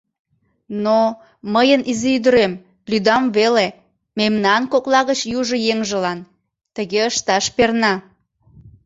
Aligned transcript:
—Но, 0.85 0.99
мыйын 1.53 1.81
изи 1.91 2.09
ӱдырем, 2.17 2.53
лӱдам 2.89 3.23
веле, 3.37 3.67
мемнан 4.19 4.61
кокла 4.71 5.01
гыч 5.09 5.19
южо 5.39 5.57
еҥжылан... 5.71 6.19
тыге 6.75 7.01
ышташ 7.11 7.45
перна. 7.55 7.93